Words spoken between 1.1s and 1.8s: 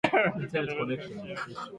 kuchemsha